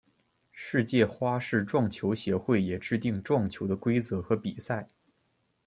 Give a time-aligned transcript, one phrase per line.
[0.51, 4.89] 世界花式撞球协会也制定撞球的规则和比赛。